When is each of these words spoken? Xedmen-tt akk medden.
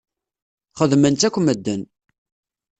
Xedmen-tt 0.77 1.27
akk 1.27 1.37
medden. 1.41 1.81